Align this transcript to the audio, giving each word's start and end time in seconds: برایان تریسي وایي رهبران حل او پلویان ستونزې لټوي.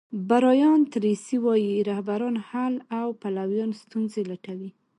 برایان 0.29 0.81
تریسي 0.93 1.37
وایي 1.45 1.75
رهبران 1.89 2.35
حل 2.49 2.73
او 2.99 3.07
پلویان 3.21 3.71
ستونزې 3.81 4.21
لټوي. 4.29 4.69